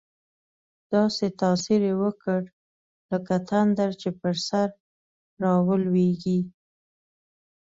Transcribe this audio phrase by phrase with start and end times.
[0.93, 2.39] داسې تاثیر یې وکړ،
[3.11, 4.69] لکه تندر چې پر سر
[5.43, 6.39] راولوېږي.